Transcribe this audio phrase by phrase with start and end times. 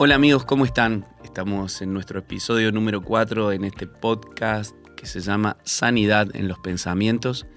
[0.00, 1.08] Hola amigos, ¿cómo están?
[1.24, 6.60] Estamos en nuestro episodio número 4 en este podcast que se llama Sanidad en los
[6.60, 7.48] Pensamientos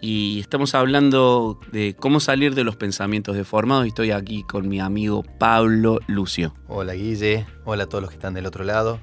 [0.00, 4.78] y estamos hablando de cómo salir de los pensamientos deformados y estoy aquí con mi
[4.78, 6.54] amigo Pablo Lucio.
[6.68, 9.00] Hola Guille, hola a todos los que están del otro lado.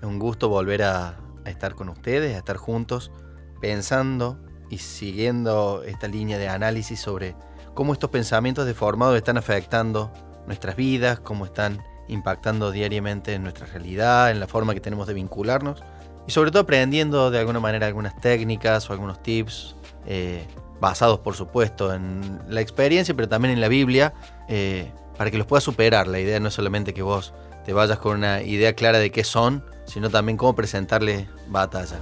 [0.00, 3.12] Es un gusto volver a, a estar con ustedes, a estar juntos,
[3.60, 7.36] pensando y siguiendo esta línea de análisis sobre
[7.74, 10.10] cómo estos pensamientos deformados están afectando
[10.46, 15.14] nuestras vidas, cómo están impactando diariamente en nuestra realidad, en la forma que tenemos de
[15.14, 15.82] vincularnos
[16.26, 20.46] y sobre todo aprendiendo de alguna manera algunas técnicas o algunos tips eh,
[20.80, 24.12] basados por supuesto en la experiencia pero también en la Biblia
[24.48, 26.06] eh, para que los puedas superar.
[26.06, 29.22] La idea no es solamente que vos te vayas con una idea clara de qué
[29.22, 31.96] son, sino también cómo presentarle batalla.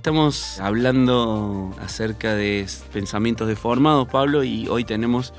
[0.00, 5.34] Estamos hablando acerca de pensamientos deformados, Pablo, y hoy tenemos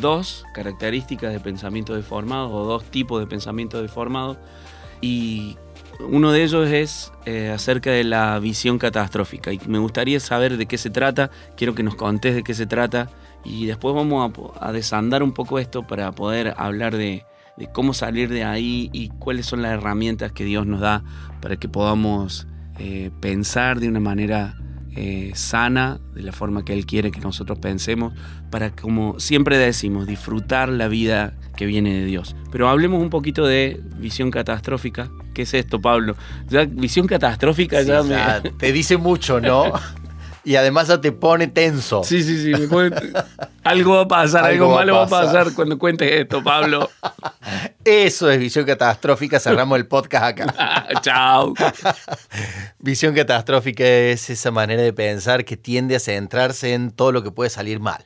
[0.00, 4.38] dos características de pensamiento deformados o dos tipos de pensamiento deformados.
[5.02, 5.58] Y
[6.00, 9.52] uno de ellos es eh, acerca de la visión catastrófica.
[9.52, 12.64] Y me gustaría saber de qué se trata, quiero que nos contés de qué se
[12.64, 13.10] trata
[13.44, 17.26] y después vamos a, a desandar un poco esto para poder hablar de,
[17.58, 21.04] de cómo salir de ahí y cuáles son las herramientas que Dios nos da
[21.42, 22.46] para que podamos
[22.78, 24.56] eh, pensar de una manera
[24.96, 28.14] eh, sana, de la forma que Él quiere que nosotros pensemos,
[28.50, 32.34] para, como siempre decimos, disfrutar la vida que viene de Dios.
[32.50, 35.10] Pero hablemos un poquito de visión catastrófica.
[35.34, 36.16] ¿Qué es esto, Pablo?
[36.48, 38.50] Ya, visión catastrófica Sí, ya ya me...
[38.58, 39.72] te dice mucho, ¿no?
[40.46, 42.04] y además ya te pone tenso.
[42.04, 42.50] Sí, sí, sí.
[42.58, 42.94] me pone-
[43.64, 45.52] Algo va a pasar, algo, Algo va a malo va a pasar.
[45.54, 46.88] cuando cuentes esto, Pablo.
[47.84, 49.40] Eso es visión catastrófica.
[49.40, 50.86] Cerramos el podcast acá.
[51.02, 51.52] Chao.
[52.78, 57.30] Visión catastrófica es esa manera de pensar que tiende a centrarse en todo lo que
[57.32, 58.04] puede salir mal,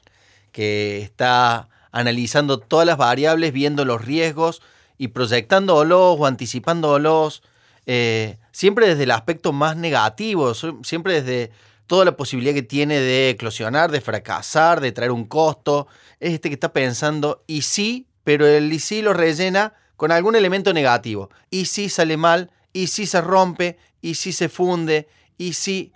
[0.52, 4.62] que está analizando todas las variables, viendo los riesgos
[4.96, 7.42] y proyectándolos o anticipándolos,
[7.86, 11.50] eh, siempre desde el aspecto más negativo, siempre desde
[11.90, 15.88] toda la posibilidad que tiene de eclosionar, de fracasar, de traer un costo.
[16.20, 20.36] Es este que está pensando, y sí, pero el y sí lo rellena con algún
[20.36, 21.30] elemento negativo.
[21.50, 25.92] Y sí sale mal, y sí se rompe, y sí se funde, y sí...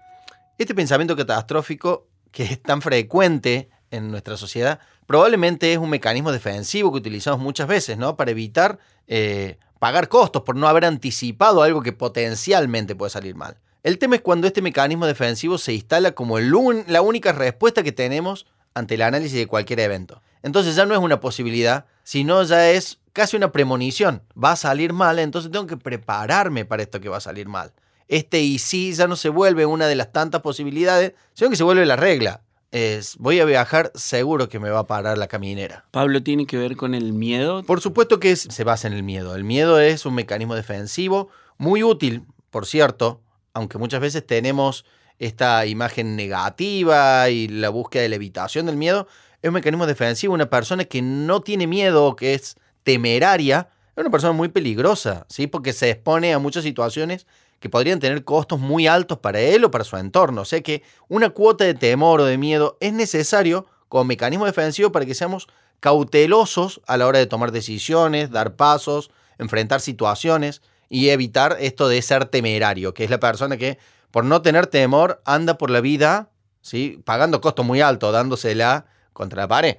[0.59, 6.91] Este pensamiento catastrófico, que es tan frecuente en nuestra sociedad, probablemente es un mecanismo defensivo
[6.91, 8.17] que utilizamos muchas veces, ¿no?
[8.17, 13.59] Para evitar eh, pagar costos por no haber anticipado algo que potencialmente puede salir mal.
[13.85, 17.83] El tema es cuando este mecanismo defensivo se instala como el un- la única respuesta
[17.83, 20.23] que tenemos ante el análisis de cualquier evento.
[20.43, 24.23] Entonces ya no es una posibilidad, sino ya es casi una premonición.
[24.43, 27.73] Va a salir mal, entonces tengo que prepararme para esto que va a salir mal.
[28.09, 31.63] Este y sí ya no se vuelve una de las tantas posibilidades, sino que se
[31.65, 32.41] vuelve la regla.
[32.71, 35.85] Es, voy a viajar, seguro que me va a parar la caminera.
[35.91, 37.63] Pablo tiene que ver con el miedo.
[37.65, 39.35] Por supuesto que es- se basa en el miedo.
[39.35, 41.29] El miedo es un mecanismo defensivo
[41.59, 43.21] muy útil, por cierto,
[43.55, 44.85] aunque muchas veces tenemos
[45.19, 49.07] esta imagen negativa y la búsqueda de la evitación del miedo.
[49.41, 50.35] Es un mecanismo defensivo.
[50.35, 55.47] Una persona que no tiene miedo que es temeraria es una persona muy peligrosa, ¿sí?
[55.47, 57.27] porque se expone a muchas situaciones
[57.61, 60.43] que podrían tener costos muy altos para él o para su entorno.
[60.43, 64.91] O sea que una cuota de temor o de miedo es necesario como mecanismo defensivo
[64.91, 65.47] para que seamos
[65.79, 70.61] cautelosos a la hora de tomar decisiones, dar pasos, enfrentar situaciones
[70.95, 73.79] y evitar esto de ser temerario, que es la persona que
[74.13, 76.31] por no tener temor anda por la vida,
[76.63, 77.03] ¿sí?
[77.05, 79.77] pagando costos muy altos, dándosela contra la pared.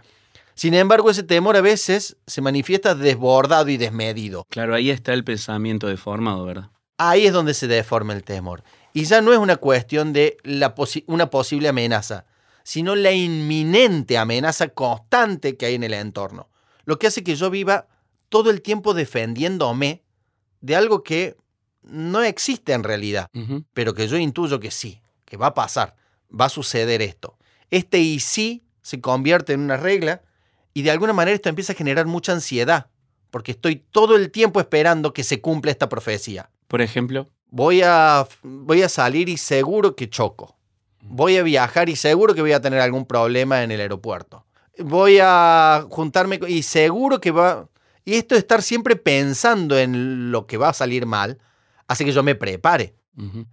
[0.56, 4.46] Sin embargo, ese temor a veces se manifiesta desbordado y desmedido.
[4.50, 6.70] Claro, ahí está el pensamiento deformado, ¿verdad?
[6.98, 8.64] Ahí es donde se deforma el temor.
[8.92, 12.26] Y ya no es una cuestión de la posi- una posible amenaza,
[12.64, 16.50] sino la inminente amenaza constante que hay en el entorno.
[16.84, 17.88] Lo que hace que yo viva
[18.28, 20.04] todo el tiempo defendiéndome
[20.66, 21.38] de algo que
[21.84, 23.30] no existe en realidad,
[23.76, 25.96] pero que yo intuyo que sí, que va a pasar,
[26.30, 27.38] va a suceder esto.
[27.70, 30.24] Este y sí se convierte en una regla
[30.74, 32.88] y de alguna manera esto empieza a generar mucha ansiedad,
[33.30, 38.28] porque estoy todo el tiempo esperando que se cumpla esta profecía Por ejemplo, voy a,
[38.42, 40.58] voy a salir y seguro que choco.
[41.02, 44.48] Voy a viajar y seguro que voy a tener algún problema en el aeropuerto.
[44.80, 47.70] Voy a juntarme y seguro que va...
[48.06, 51.40] Y esto de estar siempre pensando en lo que va a salir mal,
[51.88, 52.96] hace que yo me prepare.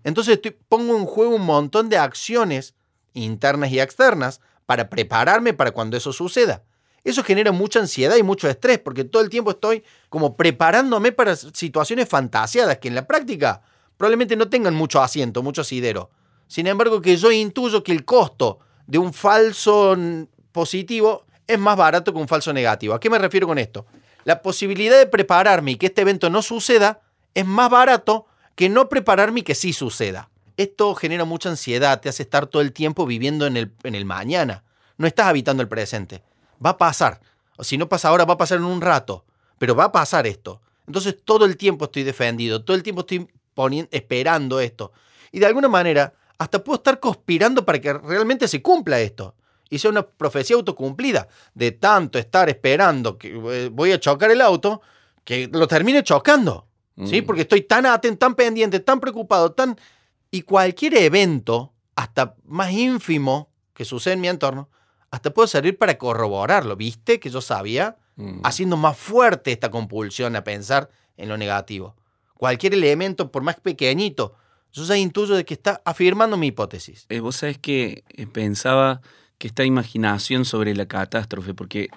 [0.05, 2.75] Entonces estoy- pongo en juego un montón de acciones
[3.15, 6.65] internas y externas para prepararme para cuando eso suceda.
[7.05, 11.35] Eso genera mucha ansiedad y mucho estrés, porque todo el tiempo estoy como preparándome para
[11.35, 13.63] situaciones fantaseadas que en la práctica
[13.97, 16.11] probablemente no tengan mucho asiento, mucho asidero.
[16.47, 19.97] Sin embargo, que yo intuyo que el costo de un falso
[20.53, 22.95] positivo es más barato que un falso negativo.
[22.95, 23.87] ¿A qué me refiero con esto?
[24.25, 27.01] La posibilidad de prepararme y que este evento no suceda
[27.35, 30.29] es más barato que no prepararme y que sí suceda.
[30.57, 34.05] Esto genera mucha ansiedad, te hace estar todo el tiempo viviendo en el, en el
[34.05, 34.65] mañana.
[34.99, 36.23] No estás habitando el presente
[36.65, 37.21] va a pasar.
[37.57, 39.25] O si no pasa ahora, va a pasar en un rato.
[39.59, 40.61] Pero va a pasar esto.
[40.87, 43.29] Entonces todo el tiempo estoy defendido, todo el tiempo estoy
[43.91, 44.93] esperando esto.
[45.31, 49.35] Y de alguna manera, hasta puedo estar conspirando para que realmente se cumpla esto.
[49.73, 51.29] Y sea una profecía autocumplida.
[51.55, 54.83] De tanto estar esperando que eh, voy a chocar el auto,
[55.25, 56.67] que lo termine chocando.
[57.07, 57.23] ¿Sí?
[57.23, 57.25] Mm.
[57.25, 59.81] Porque estoy tan atento, tan pendiente, tan preocupado, tan...
[60.31, 64.69] Y cualquier evento, hasta más ínfimo que sucede en mi entorno,
[65.11, 66.77] hasta puede servir para corroborarlo.
[66.77, 67.97] ¿Viste que yo sabía?
[68.17, 68.41] Mm.
[68.45, 71.97] Haciendo más fuerte esta compulsión a pensar en lo negativo.
[72.35, 74.35] Cualquier elemento, por más pequeñito,
[74.71, 77.07] yo ya intuyo de que está afirmando mi hipótesis.
[77.09, 79.01] Eh, vos sabés que eh, pensaba
[79.43, 81.89] que esta imaginación sobre la catástrofe, porque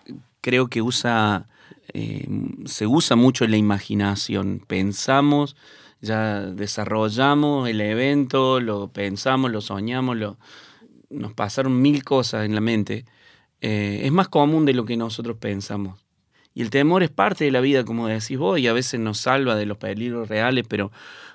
[0.41, 1.45] creo que usa,
[1.93, 2.27] eh,
[2.65, 4.63] se usa mucho la imaginación.
[4.65, 5.55] Pensamos,
[6.01, 10.17] ya desarrollamos el evento, lo pensamos, lo soñamos,
[11.11, 13.05] nos pasaron mil cosas en la mente,
[13.61, 16.03] eh, es más común de lo que nosotros pensamos.
[16.55, 19.19] Y el temor es parte de la vida, como decís vos, y a veces nos
[19.19, 20.91] salva de los peligros reales, pero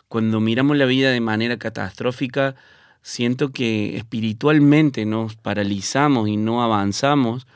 [0.08, 2.56] cuando miramos la vida de manera catastrófica,
[3.02, 7.47] siento que espiritualmente nos paralizamos y no avanzamos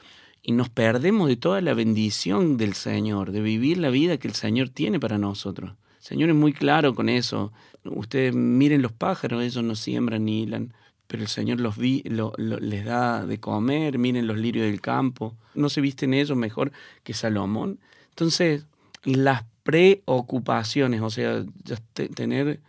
[0.43, 4.35] y nos perdemos de toda la bendición del Señor, de vivir la vida que el
[4.35, 5.73] Señor tiene para nosotros.
[5.99, 7.52] El Señor es muy claro con eso.
[7.85, 10.75] Ustedes miren los pájaros, ellos no siembran ni hilan,
[11.06, 15.69] pero el Señor los vi, les da de comer, miren los lirios del campo, no
[15.69, 17.79] se visten ellos mejor que Salomón.
[18.11, 18.67] Entonces,
[19.05, 21.44] las preocupaciones, o sea,
[22.14, 22.61] tener,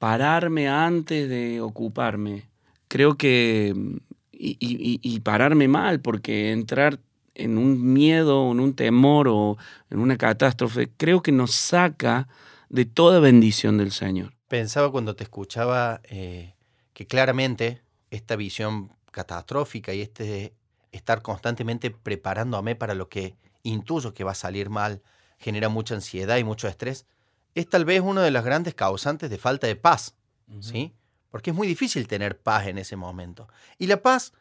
[0.00, 2.48] pararme antes de ocuparme,
[2.88, 3.72] creo que,
[4.32, 6.98] y, y pararme mal, porque entrar
[7.34, 9.58] en un miedo, en un temor o
[9.90, 12.28] en una catástrofe, creo que nos saca
[12.70, 14.32] de toda bendición del Señor.
[14.48, 16.54] Pensaba cuando te escuchaba eh,
[16.92, 20.54] que claramente esta visión catastrófica y este
[20.92, 25.02] estar constantemente preparándome para lo que intuyo que va a salir mal,
[25.38, 27.06] genera mucha ansiedad y mucho estrés,
[27.54, 30.14] es tal vez uno de los grandes causantes de falta de paz,
[30.60, 30.94] ¿sí?
[31.30, 33.48] Porque es muy difícil tener paz en ese momento.
[33.78, 34.32] Y la paz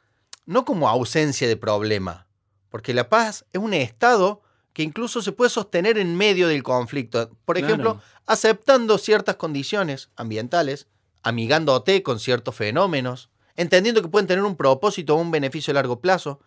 [0.45, 2.27] no como ausencia de problema,
[2.69, 4.41] porque la paz es un estado
[4.73, 7.31] que incluso se puede sostener en medio del conflicto.
[7.45, 10.87] Por ejemplo, aceptando ciertas condiciones ambientales,
[11.23, 15.99] amigándote con ciertos fenómenos, entendiendo que pueden tener un propósito o un beneficio a largo
[15.99, 16.39] plazo.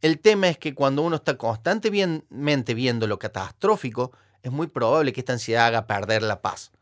[0.00, 4.12] El tema es que cuando uno está constantemente viendo lo catastrófico,
[4.42, 6.72] es muy probable que esta ansiedad haga perder la paz.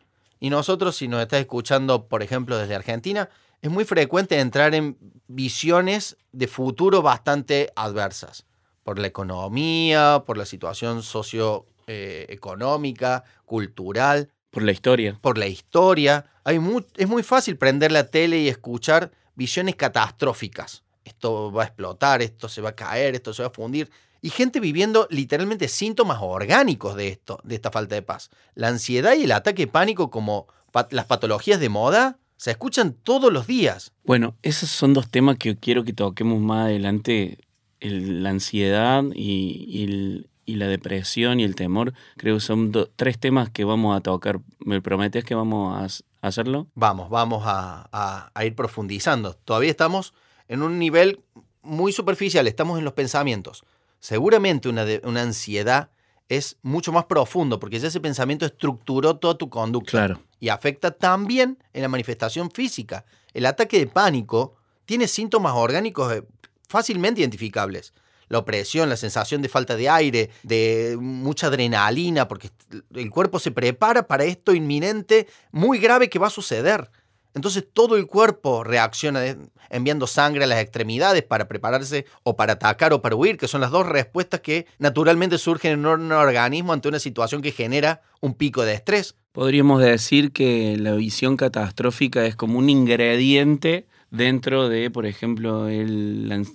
[0.41, 3.31] Y nosotros, si nos estás escuchando, por ejemplo, desde Argentina,
[3.63, 8.45] es muy frecuente entrar en visiones de futuro bastante adversas,
[8.83, 14.31] por la economía, por la situación socioeconómica, cultural.
[14.51, 15.19] Por la historia.
[15.21, 16.27] Por la historia.
[16.45, 16.61] Hay
[16.97, 20.85] es muy fácil prender la tele y escuchar visiones catastróficas.
[21.05, 23.89] Esto va a explotar, esto se va a caer, esto se va a fundir.
[24.25, 28.31] Y gente viviendo literalmente síntomas orgánicos de esto, de esta falta de paz.
[28.55, 30.47] La ansiedad y el ataque pánico como
[30.89, 33.93] las patologías de moda se escuchan todos los días.
[34.03, 37.37] Bueno, esos son dos temas que quiero que toquemos más adelante.
[37.81, 41.93] la ansiedad y, la depresión y el temor.
[42.17, 44.41] Creo que son tres temas que vamos a tocar.
[44.59, 45.77] ¿Me prometes que vamos
[46.23, 46.67] a hacerlo?
[46.75, 49.35] Vamos, vamos a, ir profundizando.
[49.35, 50.15] Todavía estamos
[50.49, 51.21] en un nivel
[51.61, 53.65] muy superficial, estamos en los pensamientos.
[54.05, 55.89] Seguramente una, una ansiedad
[56.29, 60.21] es mucho más profundo porque ya ese pensamiento estructuró toda tu conducta claro.
[60.41, 63.07] y afecta también en la manifestación física.
[63.33, 66.23] El ataque de pánico tiene síntomas orgánicos eh,
[66.69, 67.95] fácilmente identificables
[68.29, 72.51] la opresión, la sensación de falta de aire, de mucha adrenalina, porque
[72.95, 76.91] el cuerpo se prepara para esto inminente, muy grave que va a suceder.
[77.35, 79.37] Entonces todo el cuerpo reacciona
[79.71, 83.61] enviando sangre a las extremidades para prepararse o para atacar o para huir, que son
[83.61, 88.35] las dos respuestas que naturalmente surgen en un organismo ante una situación que genera un
[88.35, 89.17] pico de estrés.
[89.33, 96.47] Podríamos decir que la visión catastrófica es como un ingrediente dentro de, por ejemplo, el,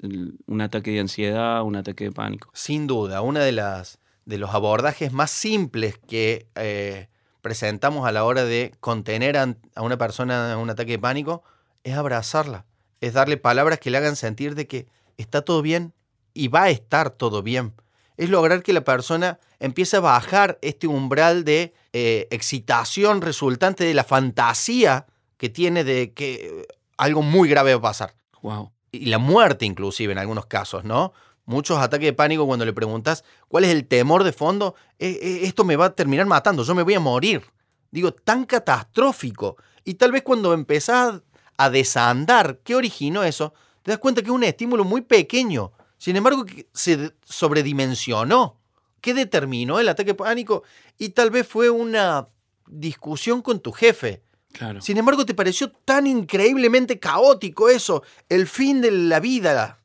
[0.46, 2.50] un ataque de ansiedad, un ataque de pánico.
[2.54, 7.10] Sin duda, uno de, las, de los abordajes más simples que eh,
[7.42, 11.44] presentamos a la hora de contener a, una persona en un ataque de pánico
[11.84, 12.66] es abrazarla,
[13.02, 15.94] es darle palabras que le hagan sentir de que está todo bien
[16.34, 17.74] y va a estar todo bien.
[18.18, 23.94] Es lograr que la persona empiece a bajar este umbral de eh, excitación resultante de
[23.94, 25.06] la fantasía
[25.38, 26.68] que tiene de que
[26.98, 28.16] algo muy grave va a pasar.
[28.42, 28.72] Wow.
[28.92, 31.14] Y la muerte inclusive en algunos casos, ¿no?
[31.50, 35.40] Muchos ataques de pánico cuando le preguntas cuál es el temor de fondo, eh, eh,
[35.46, 37.42] esto me va a terminar matando, yo me voy a morir.
[37.90, 39.58] Digo, tan catastrófico.
[39.84, 41.24] Y tal vez cuando empezás
[41.58, 45.72] a desandar qué originó eso, te das cuenta que es un estímulo muy pequeño.
[45.98, 48.60] Sin embargo, se sobredimensionó.
[49.02, 50.62] ¿Qué determinó el ataque pánico?
[51.00, 52.28] Y tal vez fue una
[52.68, 54.22] discusión con tu jefe.
[54.52, 54.82] Claro.
[54.82, 59.79] Sin embargo, te pareció tan increíblemente caótico eso, el fin de la vida,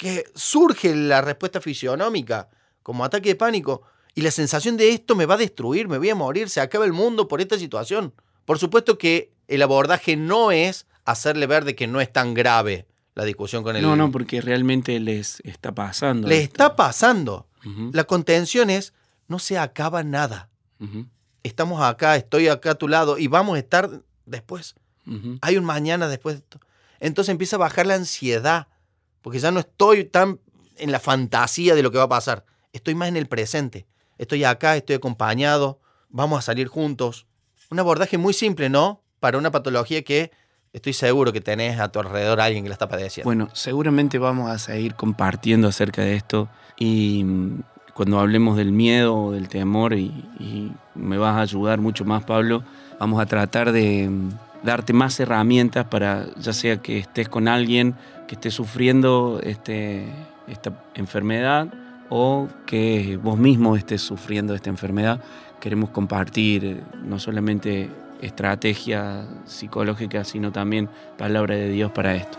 [0.00, 2.48] que surge la respuesta fisionómica
[2.82, 3.82] como ataque de pánico
[4.14, 6.86] y la sensación de esto me va a destruir, me voy a morir, se acaba
[6.86, 8.14] el mundo por esta situación.
[8.46, 12.86] Por supuesto que el abordaje no es hacerle ver de que no es tan grave
[13.14, 13.82] la discusión con el...
[13.82, 16.28] No, no, porque realmente les está pasando.
[16.28, 16.54] Le esto.
[16.54, 17.46] está pasando.
[17.66, 18.94] Ujú, La contención es,
[19.28, 20.48] no se acaba nada.
[21.42, 24.76] Estamos acá, estoy acá a tu lado y vamos a estar después.
[25.42, 26.58] Hay un mañana después de esto.
[27.00, 28.68] Entonces empieza a bajar la ansiedad,
[29.22, 30.40] porque ya no estoy tan
[30.76, 32.44] en la fantasía de lo que va a pasar.
[32.72, 33.86] Estoy más en el presente.
[34.18, 37.26] Estoy acá, estoy acompañado, vamos a salir juntos.
[37.70, 39.02] Un abordaje muy simple, ¿no?
[39.18, 40.30] Para una patología que
[40.72, 43.26] estoy seguro que tenés a tu alrededor alguien que la está padeciendo.
[43.26, 46.48] Bueno, seguramente vamos a seguir compartiendo acerca de esto
[46.78, 47.62] y mm,
[47.94, 52.62] cuando hablemos del miedo o del temor y, me vas a ayudar mucho más, Pablo,
[52.98, 54.30] vamos a tratar de mm,
[54.62, 57.94] darte más herramientas para ya sea que estés con alguien
[58.30, 60.04] que esté sufriendo este,
[60.46, 61.66] esta enfermedad
[62.10, 65.20] o que vos mismo estés sufriendo esta enfermedad.
[65.58, 67.90] Queremos compartir eh, no solamente
[68.22, 72.38] estrategia psicológica, sino también palabra de Dios para esto.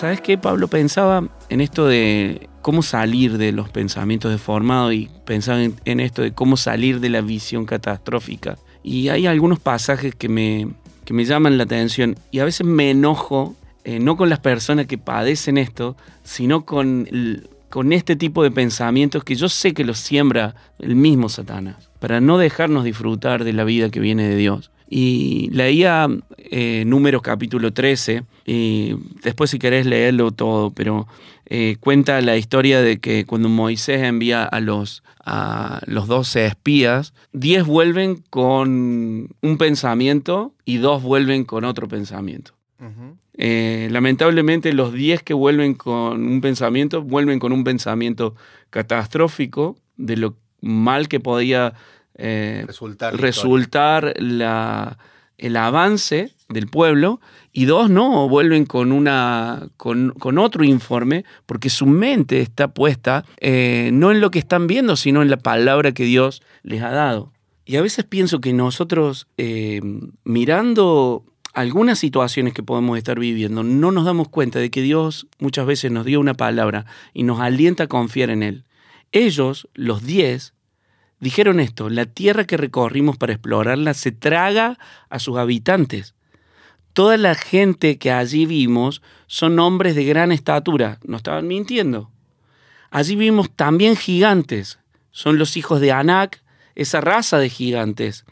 [0.00, 0.68] ¿Sabes qué, Pablo?
[0.68, 6.32] Pensaba en esto de cómo salir de los pensamientos deformados y pensaba en, esto de
[6.32, 8.56] cómo salir de la visión catastrófica.
[8.82, 10.68] Y hay algunos pasajes que me,
[11.04, 14.86] que me llaman la atención y a veces me enojo, eh, no con las personas
[14.86, 17.06] que padecen esto, sino con,
[17.68, 22.22] con este tipo de pensamientos que yo sé que los siembra el mismo Satanás, para
[22.22, 24.70] no dejarnos disfrutar de la vida que viene de Dios.
[24.90, 31.06] Y leía eh, Números capítulo 13, y después si querés leerlo todo, pero
[31.46, 37.12] eh, cuenta la historia de que cuando Moisés envía a los, a los 12 espías,
[37.32, 42.52] 10 vuelven con un pensamiento y dos vuelven con otro pensamiento.
[43.34, 48.34] Eh, lamentablemente los 10 que vuelven con un pensamiento, vuelven con un pensamiento
[48.70, 51.74] catastrófico de lo mal que podía
[52.20, 53.16] eh, Resultar.
[53.16, 54.98] resultar la-
[55.38, 57.20] el avance del pueblo.
[57.52, 63.24] Y dos no vuelven con una con, con otro informe porque su mente está puesta
[63.40, 66.90] eh, no en lo que están viendo sino en la palabra que Dios les ha
[66.90, 67.32] dado.
[67.64, 69.80] Y a veces pienso que nosotros eh,
[70.24, 71.24] mirando
[71.54, 75.90] algunas situaciones que podemos estar viviendo no nos damos cuenta de que Dios muchas veces
[75.90, 78.64] nos dio una palabra y nos alienta a confiar en él.
[79.12, 80.54] Ellos los diez
[81.20, 86.14] dijeron esto, la tierra que recorrimos para explorarla se traga a sus habitantes.
[86.92, 92.10] Toda la gente que allí vimos son hombres de gran estatura, no estaban mintiendo.
[92.90, 94.80] Allí vimos también gigantes,
[95.12, 96.42] son los hijos de Anak,
[96.74, 98.24] esa raza de gigantes.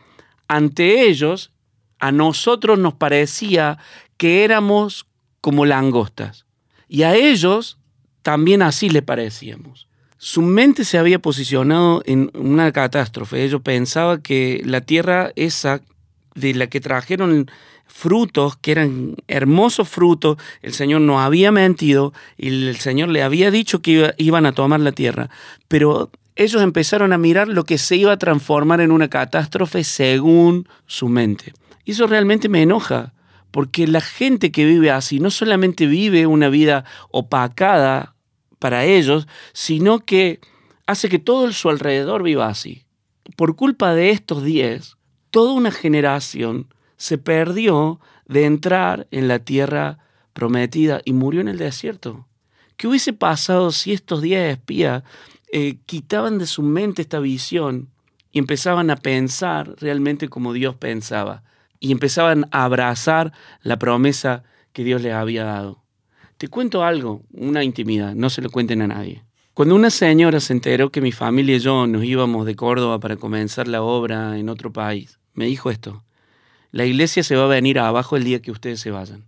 [0.49, 1.53] Ante ellos,
[2.01, 3.79] a nosotros nos parecía
[4.17, 5.07] que éramos
[5.41, 6.47] como langostas,
[6.89, 7.79] y a ellos
[8.23, 9.88] también así le parecíamos
[10.19, 13.45] su mente se había posicionado en una catástrofe.
[13.45, 15.81] Ellos pensaban que la tierra esa
[16.35, 17.51] de la que trajeron
[17.87, 23.51] frutos, que eran hermosos frutos, el Señor no había mentido y el Señor le había
[23.51, 25.31] dicho que iba- iban a tomar la tierra.
[25.69, 30.69] Pero ellos empezaron a mirar lo que se iba a transformar en una catástrofe según
[30.87, 31.55] su mente.
[31.87, 33.15] Eso realmente me enoja,
[33.51, 38.15] porque la gente que vive así no solamente vive una vida opacada
[38.59, 40.41] para ellos, sino que
[40.87, 42.85] hace que todo su alrededor viva así.
[43.37, 44.97] Por culpa de estos diez,
[45.31, 49.99] toda una generación se perdió de entrar en la tierra
[50.33, 52.27] prometida y murió en el desierto.
[52.77, 55.03] ¿Qué hubiese pasado si estos diez espías
[55.53, 57.89] eh, quitaban de su mente esta visión
[58.31, 61.43] y empezaban a pensar realmente como Dios pensaba?
[61.81, 65.83] y empezaban a abrazar la promesa que Dios les había dado.
[66.39, 69.25] Te cuento algo, una intimidad, no se lo cuenten a nadie.
[69.55, 73.17] Cuando una señora se enteró que mi familia y yo nos íbamos de Córdoba para
[73.17, 76.05] comenzar la obra en otro país, me dijo esto,
[76.71, 79.27] la iglesia se va a venir abajo el día que ustedes se vayan.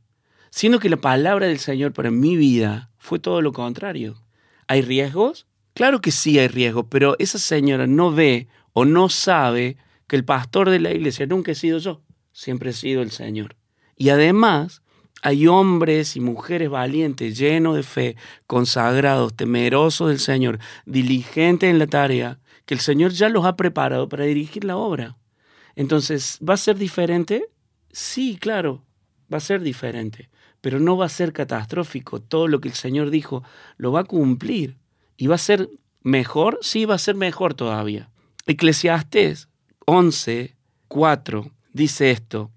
[0.50, 4.22] Siendo que la palabra del Señor para mi vida fue todo lo contrario.
[4.68, 5.48] ¿Hay riesgos?
[5.74, 9.76] Claro que sí hay riesgos, pero esa señora no ve o no sabe
[10.06, 13.56] que el pastor de la iglesia nunca he sido yo, siempre he sido el Señor.
[13.96, 14.82] Y además,
[15.22, 21.86] hay hombres y mujeres valientes, llenos de fe, consagrados, temerosos del Señor, diligentes en la
[21.86, 25.16] tarea, que el Señor ya los ha preparado para dirigir la obra.
[25.76, 27.46] Entonces, ¿va a ser diferente?
[27.92, 28.84] Sí, claro,
[29.32, 32.20] va a ser diferente, pero no va a ser catastrófico.
[32.20, 33.42] Todo lo que el Señor dijo
[33.76, 34.78] lo va a cumplir.
[35.16, 35.68] ¿Y va a ser
[36.02, 36.58] mejor?
[36.62, 38.10] Sí, va a ser mejor todavía.
[38.46, 39.48] Eclesiastes
[39.86, 40.56] 11,
[40.88, 42.50] 4 dice esto,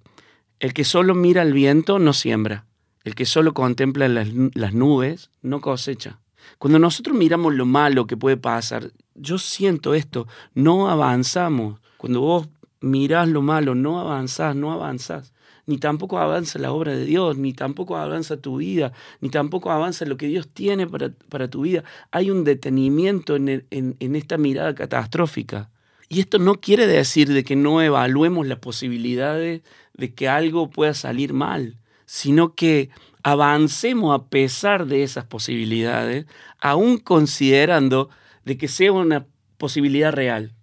[0.63, 2.65] el que solo mira al viento no siembra,
[3.03, 6.22] el que solo contempla las, las nubes no cosecha.
[6.58, 11.82] Cuando nosotros miramos lo malo que puede pasar, yo siento esto, no avanzamos.
[11.98, 12.48] Cuando vos
[12.79, 15.34] mirás lo malo, no avanzás, no avanzás.
[15.65, 20.05] Ni tampoco avanza la obra de Dios, ni tampoco avanza tu vida, ni tampoco avanza
[20.05, 21.84] lo que Dios tiene para, para tu vida.
[22.12, 25.72] Hay un detenimiento en, en, en esta mirada catastrófica.
[26.08, 29.62] Y esto no quiere decir de que no evaluemos las posibilidades
[29.94, 32.90] de que algo pueda salir mal, sino que
[33.24, 36.25] avancemos a pesar de esas posibilidades,
[36.60, 38.10] aún considerando
[38.44, 39.27] de que sea una
[39.58, 40.53] posibilidad real.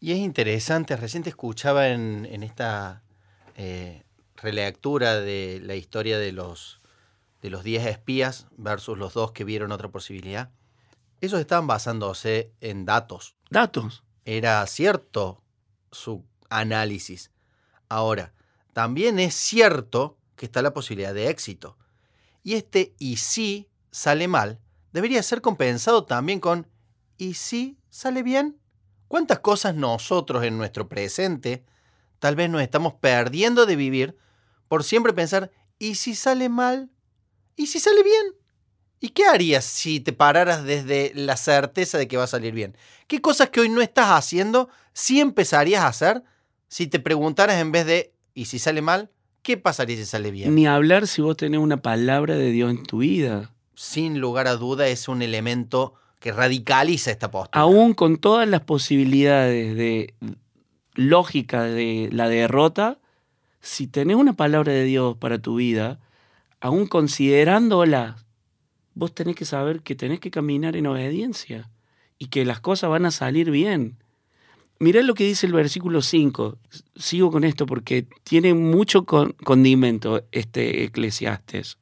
[0.00, 3.02] Y es interesante, recién te escuchaba en, en esta
[3.56, 4.02] eh,
[4.36, 6.80] relectura de la historia de los,
[7.40, 10.50] de los 10 espías versus los dos que vieron otra posibilidad.
[11.20, 13.36] Ellos estaban basándose en datos.
[13.48, 15.42] Datos era cierto
[15.92, 17.30] su análisis.
[17.88, 18.32] Ahora,
[18.72, 21.76] también es cierto que está la posibilidad de éxito.
[22.42, 24.60] Y este y si sale mal
[24.92, 26.66] debería ser compensado también con
[27.16, 28.58] ¿y si sale bien?
[29.08, 31.64] ¿Cuántas cosas nosotros en nuestro presente
[32.18, 34.16] tal vez nos estamos perdiendo de vivir
[34.68, 36.90] por siempre pensar ¿y si sale mal?
[37.56, 38.34] ¿Y si sale bien?
[38.98, 42.76] ¿Y qué harías si te pararas desde la certeza de que va a salir bien?
[43.08, 46.22] ¿Qué cosas que hoy no estás haciendo sí empezarías a hacer
[46.68, 49.10] si te preguntaras en vez de ¿y si sale mal?
[49.42, 50.54] ¿Qué pasaría si sale bien?
[50.54, 53.52] Ni hablar si vos tenés una palabra de Dios en tu vida.
[53.74, 57.60] Sin lugar a duda es un elemento que radicaliza esta postura.
[57.60, 60.14] Aún con todas las posibilidades de
[60.94, 62.98] lógica de la derrota,
[63.60, 65.98] si tenés una palabra de Dios para tu vida,
[66.60, 68.16] aún considerándola
[68.94, 71.70] vos tenés que saber que tenés que caminar en obediencia
[72.18, 74.01] y que las cosas van a salir bien.
[74.82, 76.58] Mirá lo que dice el versículo 5.
[76.96, 81.78] Sigo con esto porque tiene mucho condimento este eclesiastes.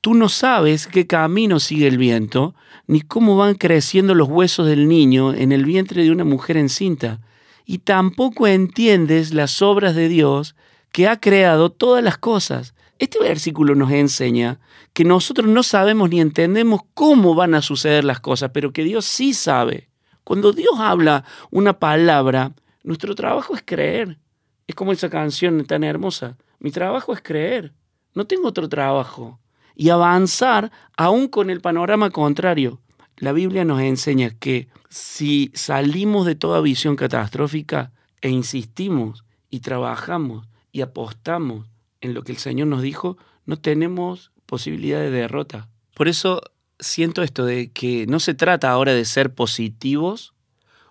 [0.00, 2.54] Tú no sabes qué camino sigue el viento,
[2.86, 7.20] ni cómo van creciendo los huesos del niño en el vientre de una mujer encinta,
[7.64, 10.56] y tampoco entiendes las obras de Dios
[10.92, 14.58] que ha creado todas las cosas este versículo nos enseña
[14.94, 19.04] que nosotros no sabemos ni entendemos cómo van a suceder las cosas, pero que Dios
[19.04, 19.90] sí sabe.
[20.26, 24.18] Cuando Dios habla una palabra, nuestro trabajo es creer.
[24.66, 26.36] Es como esa canción tan hermosa.
[26.58, 27.74] Mi trabajo es creer.
[28.12, 29.38] No tengo otro trabajo.
[29.76, 32.80] Y avanzar aún con el panorama contrario.
[33.18, 40.48] La Biblia nos enseña que si salimos de toda visión catastrófica e insistimos y trabajamos
[40.72, 41.68] y apostamos
[42.00, 45.68] en lo que el Señor nos dijo, no tenemos posibilidad de derrota.
[45.94, 46.42] Por eso
[46.78, 50.34] siento esto de que no se trata ahora de ser positivos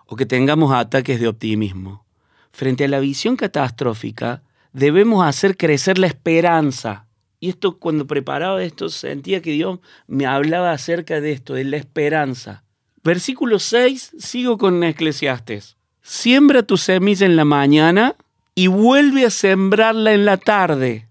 [0.06, 2.04] o que tengamos ataques de optimismo.
[2.52, 7.06] Frente a la visión catastrófica, debemos hacer crecer la esperanza.
[7.40, 11.76] Y esto, cuando preparaba esto, sentía que Dios me hablaba acerca de esto, de la
[11.76, 12.64] esperanza.
[13.02, 15.76] Versículo 6, sigo con Eclesiastes.
[16.02, 18.16] Siembra tu semilla en la mañana
[18.54, 21.08] y vuelve a sembrarla en la tarde,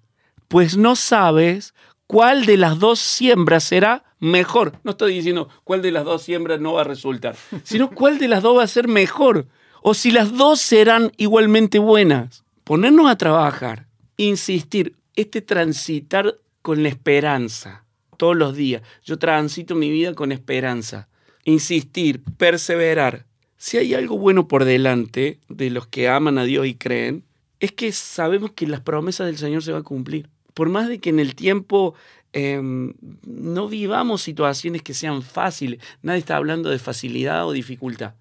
[0.48, 1.74] pues no sabes
[2.08, 4.74] cuál de las dos siembras será mejor.
[4.84, 8.28] No estoy diciendo cuál de las dos siembras no va a resultar, sino cuál de
[8.28, 9.48] las dos va a ser mejor,
[9.82, 12.44] o si las dos serán igualmente buenas.
[12.64, 17.86] Ponernos a trabajar, insistir, este transitar con la esperanza
[18.18, 18.82] todos los días.
[19.04, 21.08] Yo transito mi vida con esperanza.
[21.44, 23.26] Insistir, perseverar.
[23.58, 27.24] Si hay algo bueno por delante de los que aman a Dios y creen,
[27.60, 30.30] es que sabemos que las promesas del Señor se van a cumplir.
[30.54, 31.94] Por más de que en el tiempo
[32.36, 32.93] em,
[33.26, 38.13] no vivamos situaciones que sean fáciles, nadie está hablando de facilidad o dificultad.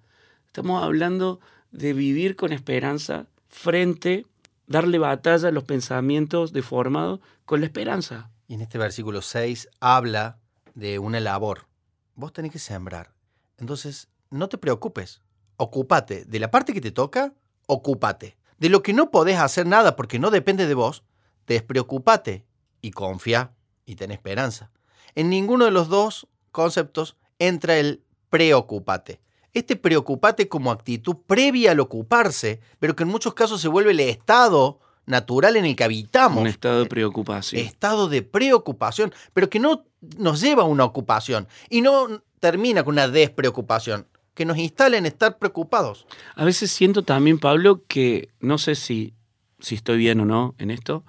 [0.47, 4.25] Estamos hablando de vivir con esperanza frente
[4.67, 8.31] darle batalla a los pensamientos deformados con la esperanza.
[8.47, 10.37] Y en este versículo 6 habla
[10.73, 11.67] de una labor.
[12.15, 13.11] Vos tenés que sembrar.
[13.57, 15.21] Entonces, no te preocupes.
[15.57, 16.25] Ocúpate.
[16.25, 17.33] De la parte que te toca,
[17.67, 18.37] ocúpate.
[18.57, 21.03] De lo que no podés hacer nada porque no depende de vos,
[21.47, 22.45] despreocúpate
[22.81, 23.51] y confía
[23.85, 24.71] y ten esperanza.
[25.15, 29.21] En ninguno de los dos conceptos entra el preocúpate.
[29.53, 34.01] Este preocupate como actitud previa al ocuparse, pero que en muchos casos se vuelve el
[34.01, 36.41] estado natural en el que habitamos.
[36.41, 37.61] Un estado de preocupación.
[37.61, 39.85] Estado de preocupación, pero que no
[40.17, 45.05] nos lleva a una ocupación y no termina con una despreocupación, que nos instala en
[45.05, 46.05] estar preocupados.
[46.35, 49.13] A veces siento también, Pablo, que no sé si,
[49.59, 51.03] si estoy bien o no en esto,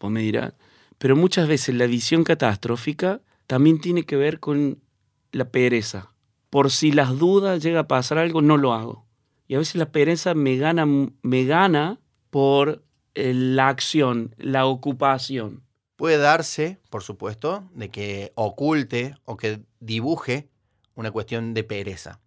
[0.00, 0.54] vos me dirás,
[1.00, 4.82] pero muchas veces la visión catastrófica también tiene que ver con
[5.32, 6.12] la pereza.
[6.50, 9.06] Por si las dudas llega a pasar algo, no lo hago.
[9.48, 12.84] Y a veces la pereza me gana, me gana por
[13.14, 15.62] eh, la acción, la ocupación.
[15.96, 20.50] Puede darse, por supuesto, de que oculte o que dibuje
[20.96, 22.20] una cuestión de pereza.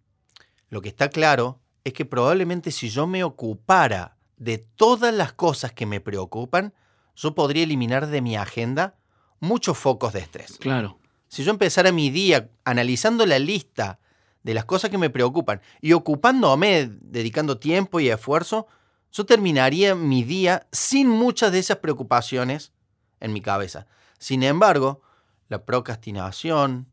[0.68, 5.72] Lo que está claro es que probablemente si yo me ocupara de todas las cosas
[5.72, 6.74] que me preocupan,
[7.14, 8.96] yo podría eliminar de mi agenda
[9.40, 10.58] muchos focos de estrés.
[10.58, 10.98] Claro.
[11.28, 13.98] Si yo empezara mi día analizando la lista
[14.42, 18.66] de las cosas que me preocupan y ocupándome, dedicando tiempo y esfuerzo,
[19.10, 22.72] yo terminaría mi día sin muchas de esas preocupaciones
[23.20, 23.86] en mi cabeza.
[24.18, 25.02] Sin embargo,
[25.48, 26.88] la procrastinación,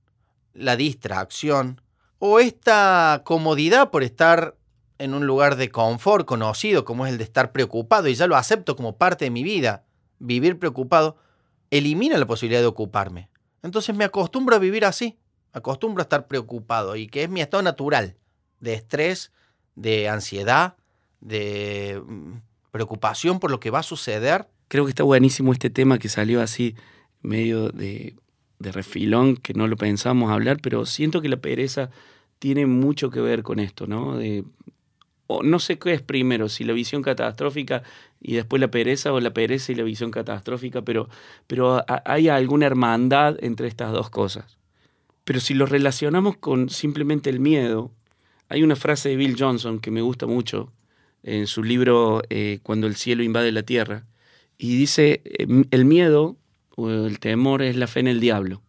[0.53, 1.81] la distracción
[2.19, 4.55] o esta comodidad por estar
[4.97, 8.35] en un lugar de confort conocido como es el de estar preocupado y ya lo
[8.35, 9.83] acepto como parte de mi vida,
[10.21, 11.17] vivir preocupado,
[11.69, 13.29] elimina la posibilidad de ocuparme.
[13.63, 15.17] Entonces me acostumbro a vivir así,
[15.53, 18.15] acostumbro a estar preocupado y que es mi estado natural
[18.59, 19.31] de estrés,
[19.75, 20.75] de ansiedad,
[21.19, 22.33] de mm,
[22.71, 24.47] preocupación por lo que va a suceder.
[24.67, 26.75] Creo que está buenísimo este tema que salió así
[27.21, 28.15] medio de,
[28.59, 31.89] de refilón, que no lo pensamos hablar, pero siento que la pereza
[32.39, 34.17] tiene mucho que ver con esto, ¿no?
[34.17, 34.43] De,
[35.43, 37.83] no sé qué es primero, si la visión catastrófica
[38.19, 41.09] y después la pereza o la pereza y la visión catastrófica, pero,
[41.47, 44.57] pero hay alguna hermandad entre estas dos cosas.
[45.23, 47.91] Pero si lo relacionamos con simplemente el miedo,
[48.49, 50.71] hay una frase de Bill Johnson que me gusta mucho,
[51.23, 54.05] en su libro eh, Cuando el cielo invade la tierra.
[54.57, 56.37] Y dice, em, el miedo
[56.75, 58.61] o el temor es la fe en el diablo.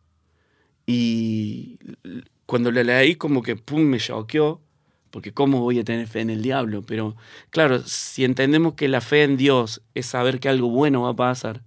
[0.86, 1.78] Y
[2.46, 4.60] cuando la leí como que pum, me choqueó,
[5.12, 6.82] porque ¿cómo voy a tener fe en el diablo?
[6.82, 7.14] Pero
[7.50, 11.16] claro, si entendemos que la fe en Dios es saber que algo bueno va a
[11.16, 11.62] pasar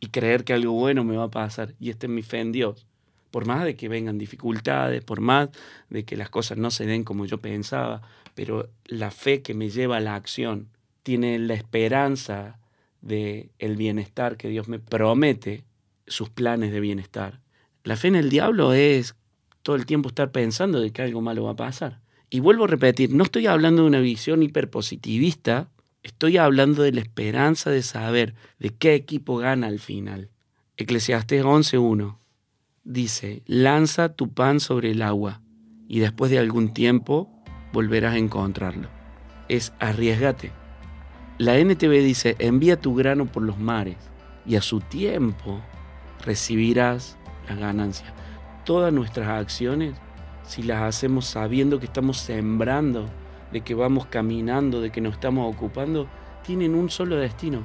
[0.00, 2.52] y creer que algo bueno me va a pasar, y esta es mi fe en
[2.52, 2.86] Dios,
[3.30, 5.50] por más de que vengan dificultades, por más
[5.90, 8.00] de que las cosas no se den como yo pensaba,
[8.34, 10.68] pero la fe que me lleva a la acción
[11.02, 12.58] tiene la esperanza
[13.02, 15.64] de bienestar que Dios me promete,
[16.06, 17.40] sus planes de bienestar.
[17.84, 19.14] La fe en el diablo es
[19.62, 21.99] todo el tiempo estar pensando de que algo malo va a pasar.
[22.30, 25.68] Y vuelvo a repetir, no estoy hablando de una visión hiperpositivista,
[26.04, 30.30] estoy hablando de la esperanza de saber de qué equipo gana al final.
[30.76, 32.16] Eclesiastés 11.1
[32.84, 35.42] dice, lanza tu pan sobre el agua
[35.88, 37.28] y después de algún tiempo
[37.72, 38.88] volverás a encontrarlo.
[39.48, 40.52] Es arriesgate.
[41.38, 43.96] La NTV dice, envía tu grano por los mares
[44.46, 45.60] y a su tiempo
[46.24, 48.14] recibirás la ganancia.
[48.64, 49.96] Todas nuestras acciones,
[50.50, 53.06] si las hacemos sabiendo que estamos sembrando,
[53.52, 56.08] de que vamos caminando, de que nos estamos ocupando,
[56.44, 57.62] tienen un solo destino,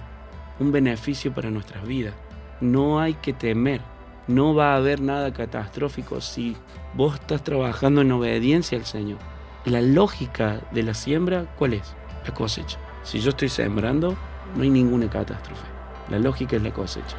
[0.60, 2.14] un beneficio para nuestras vidas.
[2.62, 3.82] No hay que temer,
[4.28, 6.56] no va a haber nada catastrófico si
[6.94, 9.18] vos estás trabajando en obediencia al Señor
[9.66, 11.96] la lógica de la siembra, ¿cuál es?
[12.26, 12.78] La cosecha.
[13.04, 14.16] Si yo estoy sembrando,
[14.56, 15.66] no hay ninguna catástrofe.
[16.10, 17.18] La lógica es la cosecha.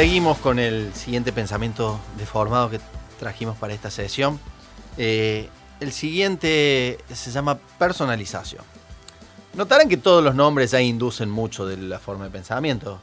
[0.00, 2.80] Seguimos con el siguiente pensamiento deformado que
[3.18, 4.40] trajimos para esta sesión.
[4.96, 8.64] Eh, el siguiente se llama personalización.
[9.52, 12.98] Notarán que todos los nombres ya inducen mucho de la forma de pensamiento.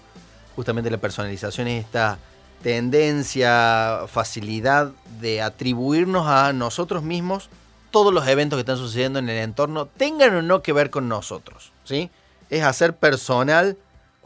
[0.56, 2.18] Justamente la personalización es esta
[2.64, 7.52] tendencia, facilidad de atribuirnos a nosotros mismos
[7.92, 11.08] todos los eventos que están sucediendo en el entorno, tengan o no que ver con
[11.08, 11.72] nosotros.
[11.84, 12.10] ¿sí?
[12.50, 13.78] es hacer personal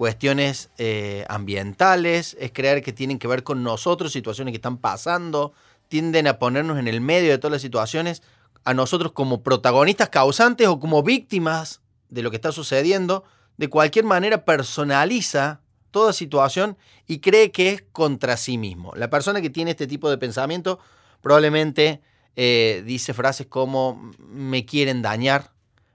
[0.01, 5.53] cuestiones eh, ambientales, es creer que tienen que ver con nosotros, situaciones que están pasando,
[5.89, 8.23] tienden a ponernos en el medio de todas las situaciones,
[8.63, 13.25] a nosotros como protagonistas causantes o como víctimas de lo que está sucediendo,
[13.57, 15.61] de cualquier manera personaliza
[15.91, 18.93] toda situación y cree que es contra sí mismo.
[18.95, 20.79] La persona que tiene este tipo de pensamiento
[21.21, 22.01] probablemente
[22.35, 25.51] eh, dice frases como me quieren dañar,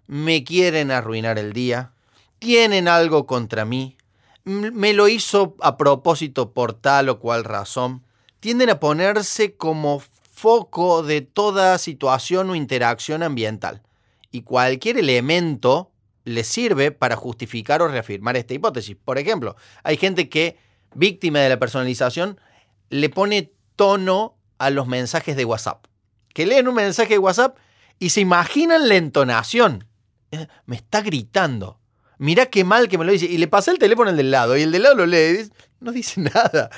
[0.06, 1.90] me quieren arruinar el día,
[2.38, 3.95] tienen algo contra mí,
[4.46, 8.04] me lo hizo a propósito por tal o cual razón.
[8.40, 13.82] Tienden a ponerse como foco de toda situación o interacción ambiental.
[14.30, 15.90] Y cualquier elemento
[16.24, 18.96] les sirve para justificar o reafirmar esta hipótesis.
[19.04, 20.58] Por ejemplo, hay gente que,
[20.94, 22.38] víctima de la personalización,
[22.88, 25.86] le pone tono a los mensajes de WhatsApp.
[26.32, 27.56] Que leen un mensaje de WhatsApp
[27.98, 29.88] y se imaginan la entonación.
[30.30, 31.80] Eh, me está gritando.
[32.18, 33.26] Mirá qué mal que me lo dice.
[33.26, 34.56] Y le pasa el teléfono al del lado.
[34.56, 35.40] Y el del lado lo lee.
[35.42, 36.70] Y no dice nada.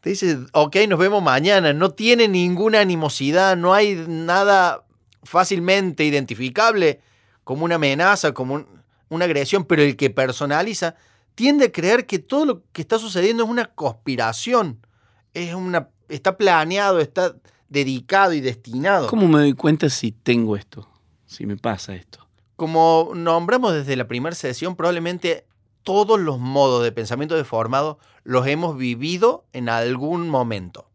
[0.00, 1.72] Te dice, ok, nos vemos mañana.
[1.72, 3.56] No tiene ninguna animosidad.
[3.56, 4.84] No hay nada
[5.22, 7.00] fácilmente identificable
[7.42, 8.64] como una amenaza, como
[9.08, 9.64] una agresión.
[9.64, 10.94] Pero el que personaliza
[11.34, 14.86] tiende a creer que todo lo que está sucediendo es una conspiración.
[15.32, 17.34] Es una, está planeado, está
[17.68, 19.08] dedicado y destinado.
[19.08, 20.88] ¿Cómo me doy cuenta si tengo esto?
[21.26, 22.24] Si me pasa esto.
[22.56, 25.46] Como nombramos desde la primera sesión, probablemente
[25.82, 30.88] todos los modos de pensamiento deformado los hemos vivido en algún momento.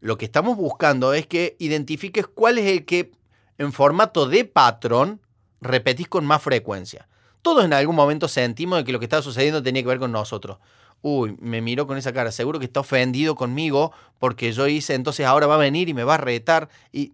[0.00, 3.12] Lo que estamos buscando es que identifiques cuál es el que
[3.58, 5.20] en formato de patrón
[5.60, 7.06] repetís con más frecuencia.
[7.42, 10.58] Todos en algún momento sentimos que lo que está sucediendo tenía que ver con nosotros.
[11.02, 15.26] Uy, me miró con esa cara, seguro que está ofendido conmigo porque yo hice, entonces
[15.26, 16.68] ahora va a venir y me va a retar.
[16.92, 17.12] Y,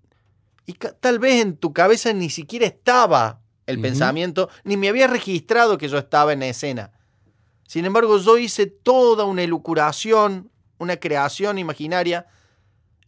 [0.66, 5.76] y tal vez en tu cabeza ni siquiera estaba el pensamiento, ni me había registrado
[5.76, 6.92] que yo estaba en escena.
[7.66, 12.26] Sin embargo, yo hice toda una elucuración, una creación imaginaria,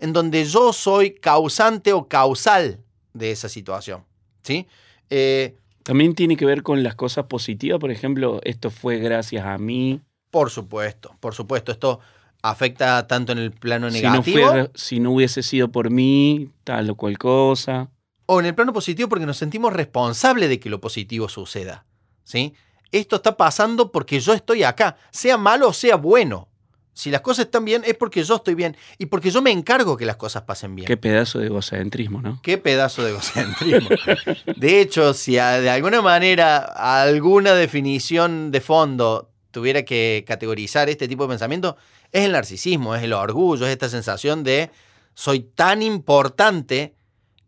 [0.01, 2.81] en donde yo soy causante o causal
[3.13, 4.05] de esa situación.
[4.43, 4.67] ¿sí?
[5.11, 9.59] Eh, También tiene que ver con las cosas positivas, por ejemplo, esto fue gracias a
[9.59, 10.01] mí.
[10.31, 12.01] Por supuesto, por supuesto, esto
[12.43, 14.51] afecta tanto en el plano negativo.
[14.51, 17.91] Si no, si no hubiese sido por mí, tal o cual cosa
[18.31, 21.87] o en el plano positivo porque nos sentimos responsables de que lo positivo suceda.
[22.25, 22.55] ¿sí?
[22.93, 26.49] Esto está pasando porque yo estoy acá, sea malo o sea bueno.
[26.93, 29.97] Si las cosas están bien es porque yo estoy bien y porque yo me encargo
[29.97, 30.87] que las cosas pasen bien.
[30.87, 32.39] Qué pedazo de egocentrismo, ¿no?
[32.43, 33.89] Qué pedazo de egocentrismo.
[34.57, 41.23] de hecho, si de alguna manera alguna definición de fondo tuviera que categorizar este tipo
[41.23, 41.79] de pensamiento,
[42.13, 44.71] es el narcisismo, es el orgullo, es esta sensación de
[45.15, 46.98] soy tan importante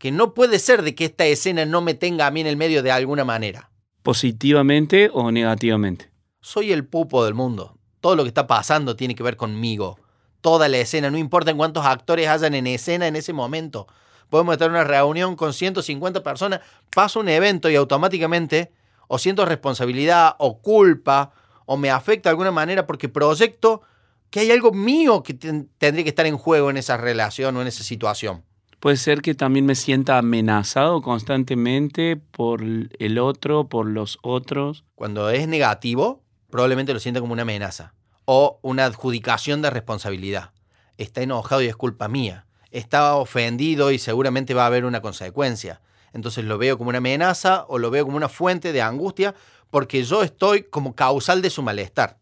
[0.01, 2.57] que no puede ser de que esta escena no me tenga a mí en el
[2.57, 3.71] medio de alguna manera.
[4.03, 6.11] ¿Positivamente o negativamente?
[6.41, 7.77] Soy el pupo del mundo.
[8.01, 9.99] Todo lo que está pasando tiene que ver conmigo.
[10.41, 13.89] Toda la escena, no importa cuántos actores hayan en escena en ese momento.
[14.31, 16.61] Podemos estar en una reunión con 150 personas,
[16.95, 18.73] pasa un evento y automáticamente
[19.07, 21.35] o siento responsabilidad o culpa
[21.67, 23.83] o me afecta de alguna manera porque proyecto
[24.31, 27.67] que hay algo mío que tendría que estar en juego en esa relación o en
[27.67, 28.45] esa situación.
[28.81, 34.85] Puede ser que también me sienta amenazado constantemente por el otro, por los otros.
[34.95, 37.93] Cuando es negativo, probablemente lo sienta como una amenaza
[38.25, 40.53] o una adjudicación de responsabilidad.
[40.97, 42.47] Está enojado y es culpa mía.
[42.71, 45.83] Está ofendido y seguramente va a haber una consecuencia.
[46.15, 49.35] Entonces lo veo como una amenaza o lo veo como una fuente de angustia
[49.69, 52.17] porque yo estoy como causal de su malestar.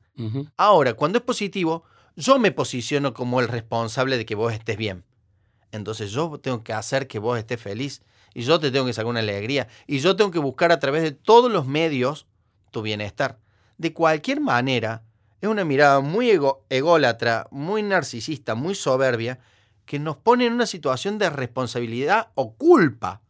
[0.56, 1.84] Ahora, cuando es positivo,
[2.16, 5.04] yo me posiciono como el responsable de que vos estés bien
[5.72, 8.02] entonces yo tengo que hacer que vos estés feliz
[8.34, 11.02] y yo te tengo que sacar una alegría y yo tengo que buscar a través
[11.02, 12.26] de todos los medios
[12.70, 13.38] tu bienestar.
[13.78, 15.02] De cualquier manera,
[15.40, 16.30] es una mirada muy
[16.68, 19.38] ególatra, muy narcisista, muy soberbia,
[19.84, 23.22] que nos pone en una situación de responsabilidad o culpa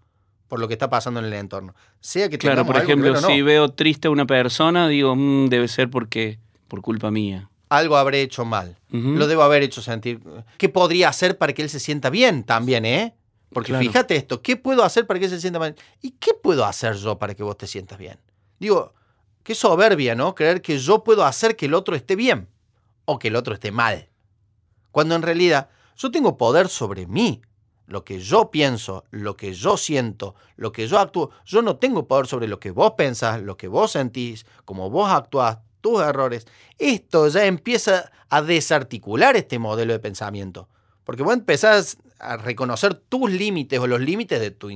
[0.49, 1.75] por lo que está pasando en el entorno.
[2.01, 5.91] Sea que claro, por ejemplo, si veo triste a una persona, digo, mm, debe ser
[5.91, 8.77] porque por culpa mía algo habré hecho mal.
[8.91, 10.21] Lo debo haber hecho sentir.
[10.57, 13.15] ¿Qué podría hacer para que él se sienta bien también, eh?
[13.53, 15.77] Porque fíjate esto, ¿qué puedo hacer para que él se sienta bien?
[16.03, 18.19] ¿Y qué puedo hacer yo para que vos te sientas bien?
[18.59, 18.95] Digo,
[19.43, 20.35] qué soberbia, ¿no?
[20.35, 22.49] Creer que yo puedo hacer que el otro esté bien
[23.05, 24.09] o que el otro esté mal.
[24.91, 27.41] Cuando en realidad yo tengo poder sobre mí.
[27.87, 31.31] Lo que yo pienso, lo que yo siento, lo que yo actúo.
[31.47, 35.11] Yo no tengo poder sobre lo que vos pensás, lo que vos sentís, cómo vos
[35.11, 36.47] actuás, tus errores.
[36.79, 40.69] Esto ya empieza a desarticular este modelo de pensamiento.
[41.05, 44.71] Porque vos empezás a reconocer tus límites o los límites de tu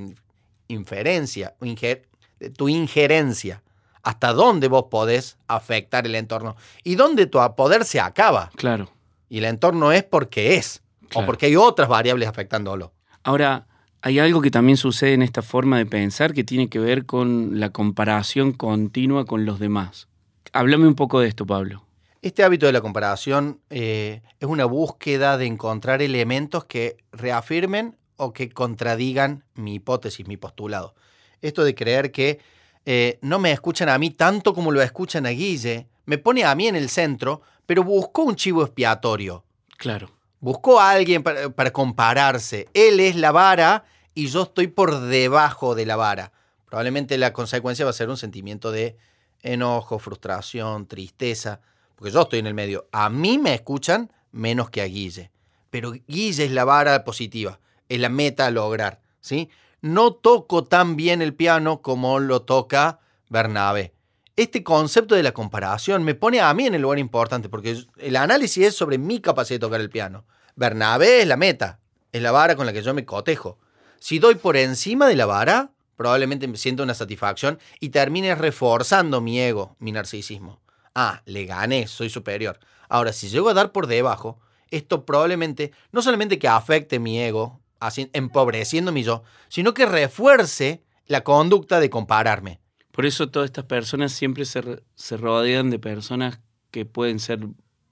[0.68, 3.62] inferencia, de tu injerencia.
[4.02, 8.50] hasta dónde vos podés afectar el entorno y dónde tu poder se acaba.
[8.56, 8.90] Claro.
[9.28, 10.82] Y el entorno es porque es,
[11.14, 12.92] o porque hay otras variables afectándolo.
[13.22, 13.66] Ahora,
[14.02, 17.60] hay algo que también sucede en esta forma de pensar que tiene que ver con
[17.60, 20.08] la comparación continua con los demás.
[20.52, 21.82] Háblame un poco de esto, Pablo.
[22.20, 28.32] Este hábito de la comparación eh, es una búsqueda de encontrar elementos que reafirmen o
[28.34, 30.94] que contradigan mi hipótesis, mi postulado.
[31.40, 32.38] Esto de creer que
[32.84, 36.54] eh, no me escuchan a mí tanto como lo escuchan a Guille, me pone a
[36.54, 39.44] mí en el centro, pero buscó un chivo expiatorio.
[39.78, 40.10] Claro.
[40.38, 42.68] Buscó a alguien para, para compararse.
[42.74, 43.84] Él es la vara
[44.14, 46.32] y yo estoy por debajo de la vara.
[46.66, 48.96] Probablemente la consecuencia va a ser un sentimiento de
[49.42, 51.60] enojo, frustración, tristeza
[52.02, 52.88] porque yo estoy en el medio.
[52.90, 55.30] A mí me escuchan menos que a Guille.
[55.70, 59.00] Pero Guille es la vara positiva, es la meta a lograr.
[59.20, 59.50] ¿sí?
[59.82, 63.94] No toco tan bien el piano como lo toca Bernabé.
[64.34, 68.16] Este concepto de la comparación me pone a mí en el lugar importante, porque el
[68.16, 70.24] análisis es sobre mi capacidad de tocar el piano.
[70.56, 71.78] Bernabé es la meta,
[72.10, 73.60] es la vara con la que yo me cotejo.
[74.00, 75.70] Si doy por encima de la vara,
[76.02, 80.62] probablemente me siento una satisfacción y termine reforzando mi ego, mi narcisismo
[80.94, 82.58] ah, le gané, soy superior.
[82.88, 87.60] Ahora, si llego a dar por debajo, esto probablemente no solamente que afecte mi ego,
[87.80, 92.60] así, empobreciendo mi yo, sino que refuerce la conducta de compararme.
[92.90, 97.40] Por eso todas estas personas siempre se, se rodean de personas que pueden ser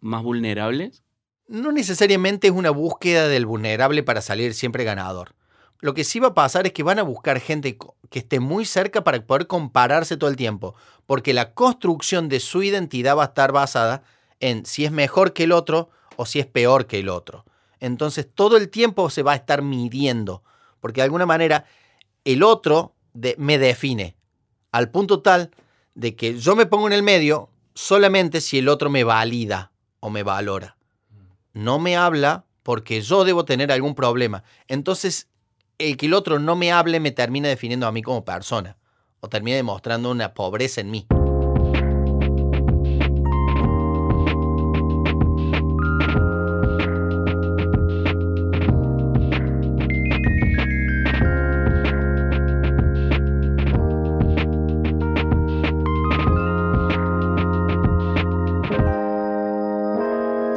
[0.01, 1.03] más vulnerables.
[1.47, 5.35] No necesariamente es una búsqueda del vulnerable para salir siempre ganador.
[5.81, 7.79] Lo que sí va a pasar es que van a buscar gente
[8.11, 10.75] que esté muy cerca para poder compararse todo el tiempo,
[11.07, 14.03] porque la construcción de su identidad va a estar basada
[14.41, 17.45] en si es mejor que el otro o si es peor que el otro.
[17.79, 20.43] Entonces todo el tiempo se va a estar midiendo,
[20.81, 21.65] porque de alguna manera
[22.25, 22.95] el otro
[23.39, 24.17] me define,
[24.73, 25.51] al punto tal
[25.95, 30.11] de que yo me pongo en el medio solamente si el otro me valida o
[30.11, 30.77] me valora.
[31.53, 34.45] No me habla porque yo debo tener algún problema.
[34.69, 35.30] Entonces
[35.81, 38.77] el que el otro no me hable me termina definiendo a mí como persona
[39.21, 41.07] o termina demostrando una pobreza en mí.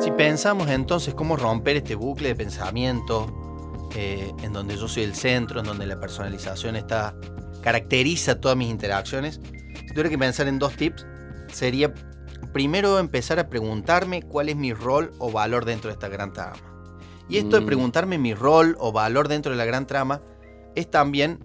[0.02, 3.43] Si pensamos entonces cómo romper este bucle de pensamiento,
[3.96, 7.16] eh, en donde yo soy el centro, en donde la personalización está,
[7.62, 9.40] caracteriza todas mis interacciones,
[9.74, 11.06] si tuviera que pensar en dos tips,
[11.52, 11.94] sería
[12.54, 16.58] primero empezar a preguntarme cuál es mi rol o valor dentro de esta gran trama.
[17.30, 17.66] Y esto de mm.
[17.66, 20.22] preguntarme mi rol o valor dentro de la gran trama
[20.76, 21.40] es también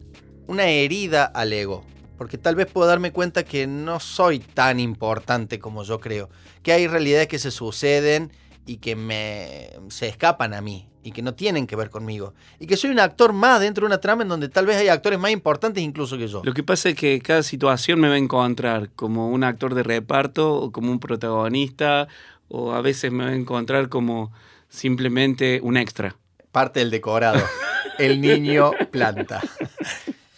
[0.47, 1.85] una herida al ego,
[2.17, 6.29] porque tal vez puedo darme cuenta que no soy tan importante como yo creo,
[6.63, 8.33] que hay realidades que se suceden
[8.69, 12.35] y que me se escapan a mí y que no tienen que ver conmigo.
[12.61, 14.89] Y que soy un actor más dentro de una trama en donde tal vez hay
[14.89, 16.43] actores más importantes incluso que yo.
[16.45, 19.83] Lo que pasa es que cada situación me va a encontrar como un actor de
[19.83, 22.09] reparto o como un protagonista
[22.49, 24.33] o a veces me va a encontrar como
[24.69, 26.17] simplemente un extra.
[26.53, 27.43] Parte del decorado.
[27.99, 29.41] El niño planta.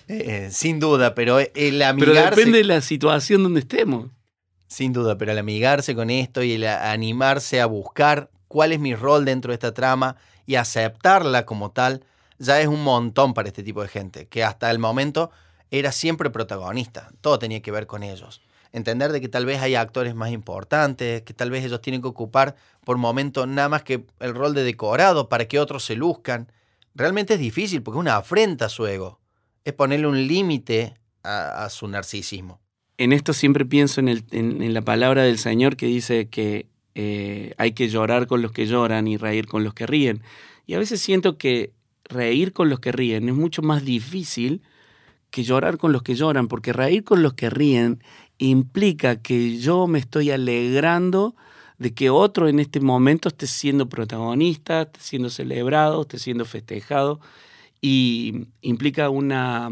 [0.07, 2.15] Eh, sin duda, pero el amigarse...
[2.15, 4.09] Pero depende de la situación donde estemos.
[4.71, 8.95] Sin duda, pero el amigarse con esto y el animarse a buscar cuál es mi
[8.95, 10.15] rol dentro de esta trama
[10.47, 12.05] y aceptarla como tal,
[12.39, 15.33] ya es un montón para este tipo de gente, que hasta el momento
[15.73, 18.43] era siempre protagonista, todo tenía que ver con ellos.
[18.71, 22.07] Entender de que tal vez hay actores más importantes, que tal vez ellos tienen que
[22.07, 22.55] ocupar
[22.85, 26.53] por momento nada más que el rol de decorado para que otros se luzcan.
[26.95, 29.19] Realmente es difícil porque es una afrenta a su ego.
[29.65, 30.95] Es ponerle un límite
[31.25, 32.61] a, su narcisismo.
[33.01, 37.89] En esto siempre pienso en, la palabra del Señor que dice que eh, hay que
[37.89, 40.21] llorar con los que lloran y reír con los que ríen.
[40.67, 41.73] Y a veces siento que
[42.05, 44.61] reír con los que ríen es mucho más difícil
[45.31, 48.05] que llorar con los que lloran, porque reír con los que ríen
[48.37, 51.35] implica que yo me estoy alegrando
[51.79, 57.19] de que otro en este momento esté siendo protagonista, esté siendo celebrado, esté siendo festejado,
[57.81, 59.71] y implica una,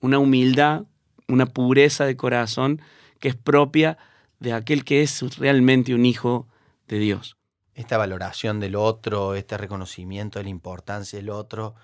[0.00, 0.84] una humildad,
[1.32, 2.82] una pureza de corazón
[3.18, 3.96] que es propia
[4.38, 6.46] de aquel que es realmente un hijo
[6.88, 7.38] de Dios.
[7.74, 11.74] Esta valoración del otro, este reconocimiento de la importancia del otro,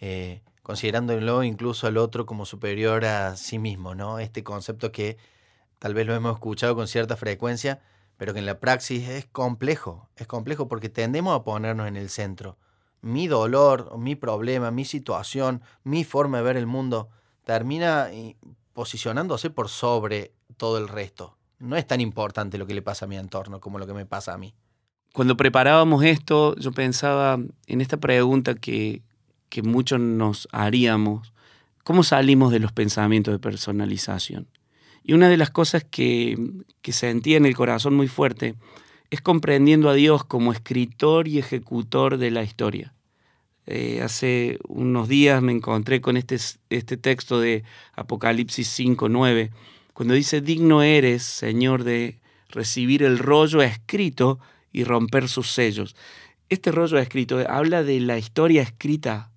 [0.00, 4.18] eh, considerándolo incluso al otro como superior a sí mismo, ¿no?
[4.18, 5.16] Este concepto que
[5.78, 7.80] tal vez lo hemos escuchado con cierta frecuencia,
[8.18, 12.10] pero que en la praxis es complejo, es complejo porque tendemos a ponernos en el
[12.10, 12.58] centro.
[13.00, 17.08] Mi dolor, mi problema, mi situación, mi forma de ver el mundo
[17.44, 18.10] termina
[18.72, 21.36] posicionándose por sobre todo el resto.
[21.58, 24.06] No es tan importante lo que le pasa a mi entorno como lo que me
[24.06, 24.54] pasa a mí.
[25.12, 29.02] Cuando preparábamos esto, yo pensaba en esta pregunta que,
[29.48, 31.32] que muchos nos haríamos.
[31.82, 34.46] ¿Cómo salimos de los pensamientos de personalización?
[35.02, 36.38] Y una de las cosas que,
[36.82, 38.54] que sentía en el corazón muy fuerte
[39.10, 42.94] es comprendiendo a Dios como escritor y ejecutor de la historia.
[43.72, 46.36] Eh, hace unos días me encontré con este,
[46.70, 47.62] este texto de
[47.94, 49.50] Apocalipsis 5.9,
[49.94, 52.18] cuando dice, digno eres, Señor, de
[52.48, 54.40] recibir el rollo escrito
[54.72, 55.94] y romper sus sellos.
[56.48, 59.30] Este rollo escrito habla de la historia escrita.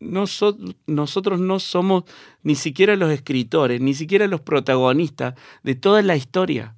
[0.00, 2.02] nosotros no somos
[2.42, 6.74] ni siquiera los escritores, ni siquiera los protagonistas de toda la historia.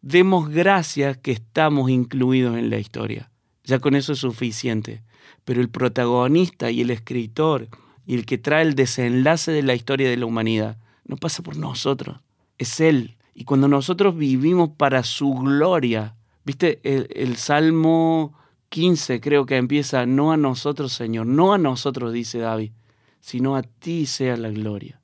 [0.00, 3.30] Demos gracias que estamos incluidos en la historia.
[3.66, 5.02] Ya con eso es suficiente.
[5.44, 7.68] Pero el protagonista y el escritor
[8.06, 11.56] y el que trae el desenlace de la historia de la humanidad no pasa por
[11.56, 12.18] nosotros,
[12.58, 13.16] es Él.
[13.34, 18.34] Y cuando nosotros vivimos para su gloria, viste, el, Salmo
[18.70, 22.72] 15 creo que empieza, no a nosotros, Señor, no a nosotros, dice David,
[23.20, 25.00] sino a ti sea la gloria.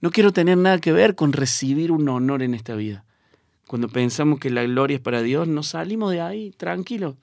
[0.00, 3.04] No quiero tener nada que ver con recibir un honor en esta vida.
[3.66, 7.16] Cuando pensamos que la gloria es para Dios, no salimos de ahí, tranquilos.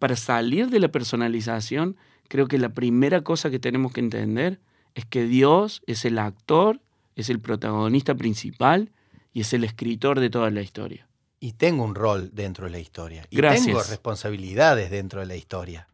[0.00, 1.96] Para salir de la personalización,
[2.28, 4.58] creo que la primera cosa que tenemos que entender
[4.94, 6.80] es que Dios es el actor,
[7.16, 8.92] es el protagonista principal
[9.34, 11.06] y es el escritor de toda la historia.
[11.38, 13.26] Y tengo un rol dentro de la historia.
[13.28, 13.66] Y Gracias.
[13.66, 15.86] tengo responsabilidades dentro de la historia.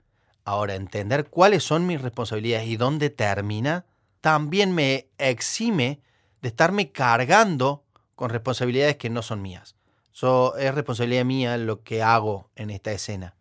[0.45, 3.87] Ahora, entender cuáles son mis responsabilidades y dónde termina,
[4.21, 6.01] también me exime
[6.43, 7.83] de estarme cargando
[8.15, 9.75] con responsabilidades que no son mías.
[10.13, 13.35] So, es responsabilidad mía lo que hago en esta escena.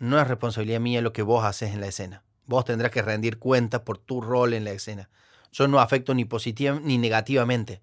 [0.00, 2.24] No es responsabilidad mía lo que vos haces en la escena.
[2.46, 5.10] Vos tendrás que rendir cuenta por tu rol en la escena.
[5.52, 7.82] Yo no afecto ni positivamente ni negativamente.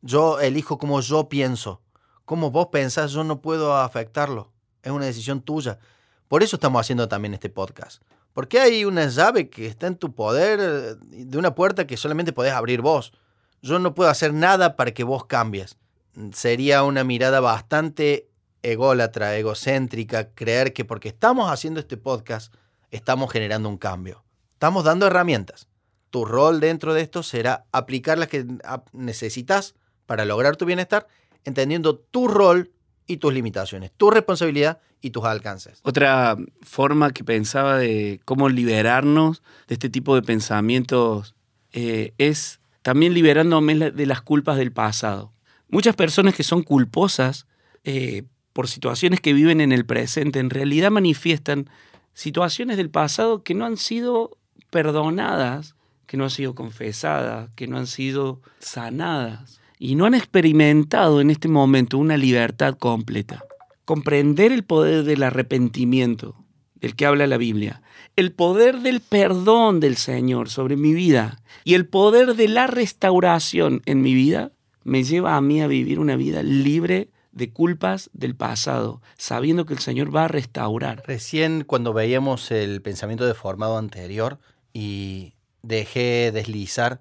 [0.00, 1.82] Yo elijo como yo pienso.
[2.24, 4.50] Como vos pensás, yo no puedo afectarlo.
[4.82, 5.78] Es una decisión tuya.
[6.26, 8.02] Por eso estamos haciendo también este podcast.
[8.32, 12.32] Porque hay una llave que está en tu poder eh, de una puerta que solamente
[12.32, 13.12] podés abrir vos.
[13.60, 15.76] Yo no puedo hacer nada para que vos cambies.
[16.32, 18.27] Sería una mirada bastante
[18.62, 22.54] ególatra, egocéntrica, creer que porque estamos haciendo este podcast,
[22.90, 24.24] estamos generando un cambio.
[24.54, 25.68] Estamos dando herramientas.
[26.10, 28.46] Tu rol dentro de esto será aplicar las que
[28.92, 29.74] necesitas
[30.06, 31.06] para lograr tu bienestar,
[31.44, 32.72] entendiendo tu rol
[33.06, 35.80] y tus limitaciones, tu responsabilidad y tus alcances.
[35.82, 41.34] Otra forma que pensaba de cómo liberarnos de este tipo de pensamientos
[41.72, 45.32] eh, es también liberándome de las culpas del pasado.
[45.68, 47.46] Muchas personas que son culposas
[47.84, 48.24] eh,
[48.58, 51.70] por situaciones que viven en el presente, en realidad manifiestan
[52.12, 54.36] situaciones del pasado que no han sido
[54.70, 61.20] perdonadas, que no han sido confesadas, que no han sido sanadas y no han experimentado
[61.20, 63.44] en este momento una libertad completa.
[63.84, 66.34] Comprender el poder del arrepentimiento
[66.74, 67.80] del que habla la Biblia,
[68.16, 73.82] el poder del perdón del Señor sobre mi vida y el poder de la restauración
[73.86, 74.50] en mi vida
[74.82, 79.72] me lleva a mí a vivir una vida libre de culpas del pasado, sabiendo que
[79.72, 81.02] el Señor va a restaurar.
[81.06, 84.38] Recién cuando veíamos el pensamiento deformado anterior
[84.72, 87.00] y dejé deslizar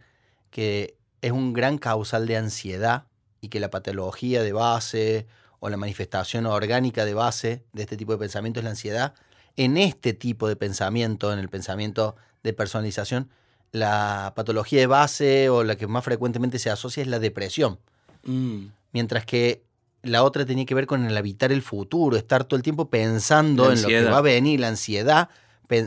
[0.51, 3.05] que es un gran causal de ansiedad
[3.41, 5.27] y que la patología de base
[5.59, 9.15] o la manifestación orgánica de base de este tipo de pensamiento es la ansiedad,
[9.55, 13.31] en este tipo de pensamiento, en el pensamiento de personalización,
[13.71, 17.79] la patología de base o la que más frecuentemente se asocia es la depresión.
[18.23, 18.67] Mm.
[18.93, 19.66] Mientras que
[20.07, 23.71] la otra tenía que ver con el habitar el futuro, estar todo el tiempo pensando
[23.71, 25.29] en lo que va a venir, la ansiedad,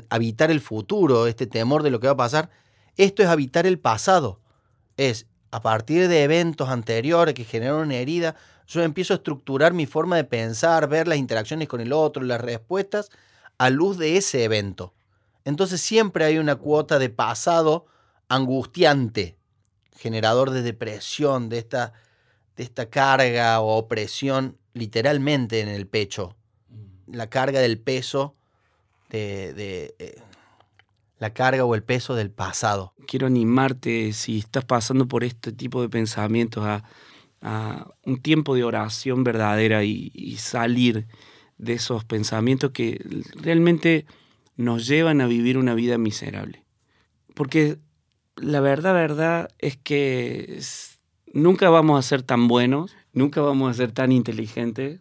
[0.09, 2.51] habitar el futuro, este temor de lo que va a pasar.
[2.97, 4.41] Esto es habitar el pasado.
[4.97, 9.87] Es a partir de eventos anteriores que generaron una herida, yo empiezo a estructurar mi
[9.87, 13.11] forma de pensar, ver las interacciones con el otro, las respuestas
[13.59, 14.95] a luz de ese evento.
[15.45, 17.87] Entonces siempre hay una cuota de pasado
[18.29, 19.37] angustiante,
[19.99, 21.93] generador de depresión, de esta,
[22.61, 26.37] de esta carga o opresión literalmente en el pecho.
[27.07, 28.35] La carga del peso,
[29.09, 30.21] de, de, eh,
[31.19, 32.93] la carga o el peso del pasado.
[33.07, 36.85] Quiero animarte, si estás pasando por este tipo de pensamientos, a,
[37.41, 41.07] a un tiempo de oración verdadera y, y salir
[41.57, 43.03] de esos pensamientos que
[43.37, 44.05] realmente
[44.57, 46.63] nos llevan a vivir una vida miserable.
[47.35, 47.79] Porque
[48.37, 50.61] la verdad, verdad es que
[51.33, 55.01] nunca vamos a ser tan buenos, nunca vamos a ser tan inteligentes,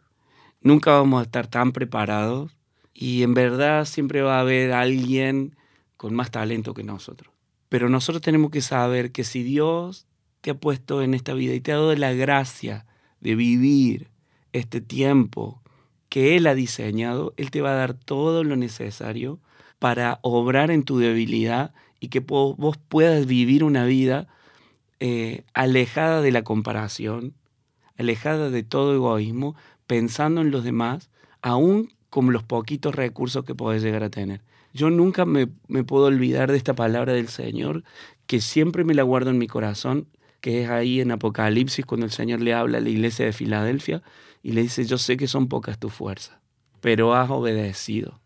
[0.61, 2.55] nunca vamos a estar tan preparados
[2.93, 5.55] y en verdad siempre va a haber alguien
[5.97, 7.33] con más talento que nosotros.
[7.69, 10.07] Pero nosotros tenemos que saber que si Dios
[10.41, 12.85] te ha puesto en esta vida y te ha dado la gracia
[13.19, 14.09] de vivir
[14.53, 15.61] este tiempo
[16.07, 19.39] que Él ha diseñado, Él te va a dar todo lo necesario
[19.77, 24.27] para obrar en tu debilidad y que vos puedas vivir una vida
[24.99, 27.33] eh, alejada de la comparación,
[27.97, 29.55] alejada de todo egoísmo,
[29.87, 31.09] pensando en los demás,
[31.41, 34.41] aún con los poquitos recursos que podés llegar a tener.
[34.73, 37.83] Yo nunca me, me puedo olvidar de esta palabra del Señor,
[38.27, 40.07] que siempre me la guardo en mi corazón,
[40.41, 44.01] que es ahí en Apocalipsis, cuando el Señor le habla a la iglesia de Filadelfia
[44.43, 46.37] y le dice, yo sé que son pocas tus fuerzas,
[46.81, 48.19] pero has obedecido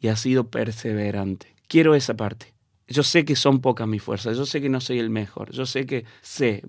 [0.00, 1.54] y has sido perseverante.
[1.68, 2.54] Quiero esa parte.
[2.88, 5.66] Yo sé que son pocas mis fuerzas, yo sé que no soy el mejor, yo
[5.66, 6.62] sé que sé,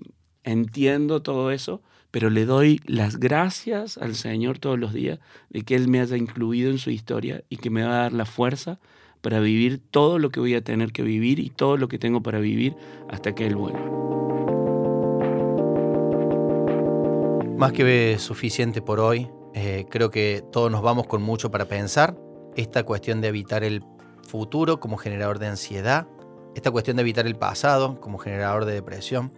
[0.44, 5.18] entiendo todo eso, pero le doy las gracias al Señor todos los días
[5.48, 8.12] de que Él me haya incluido en su historia y que me va a dar
[8.12, 8.78] la fuerza
[9.22, 12.22] para vivir todo lo que voy a tener que vivir y todo lo que tengo
[12.22, 12.74] para vivir
[13.08, 13.80] hasta que Él vuelva.
[17.56, 22.16] Más que suficiente por hoy, eh, creo que todos nos vamos con mucho para pensar.
[22.56, 23.82] Esta cuestión de evitar el
[24.30, 26.06] futuro como generador de ansiedad,
[26.54, 29.32] esta cuestión de evitar el pasado como generador de depresión,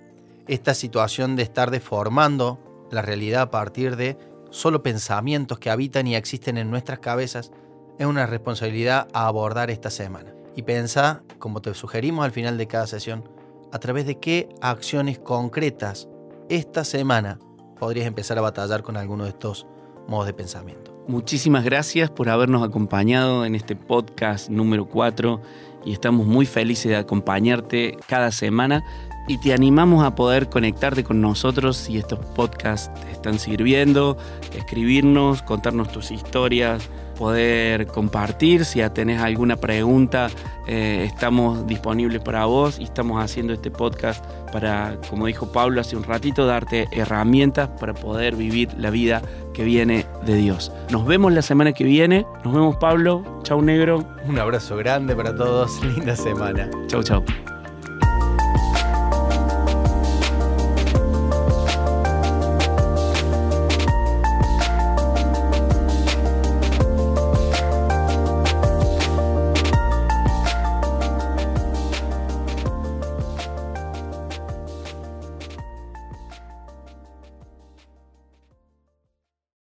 [0.47, 4.19] esta situación de estar deformando la realidad a partir de
[4.51, 7.53] solo pensamientos que habitan y existen en nuestras cabezas,
[7.99, 10.35] es una responsabilidad a abordar esta semana.
[10.55, 13.29] Y pensa, como te sugerimos al final de cada sesión,
[13.73, 16.09] a través de qué acciones concretas
[16.51, 17.39] esta semana
[17.79, 19.67] podrías empezar a batallar con alguno de estos
[20.07, 20.92] modos de pensamiento.
[21.09, 25.43] Muchísimas gracias por habernos acompañado en este podcast número 4
[25.85, 28.85] y estamos muy felices de acompañarte cada semana
[29.29, 34.17] y te animamos a poder conectarte con nosotros si estos podcasts te están sirviendo,
[34.57, 38.65] escribirnos, contarnos tus historias, poder compartir.
[38.65, 40.29] Si ya tenés alguna pregunta,
[40.67, 45.97] eh, estamos disponibles para vos y estamos haciendo este podcast para, como dijo Pablo hace
[45.97, 49.23] un ratito, darte herramientas para poder vivir la vida
[49.55, 50.73] que viene de Dios.
[50.91, 52.27] Nos vemos la semana que viene.
[52.45, 53.23] Nos vemos, Pablo.
[53.45, 54.05] Chau, negro.
[54.27, 55.81] Un abrazo grande para todos.
[55.97, 56.69] Linda semana.
[56.89, 57.25] Chau, chau.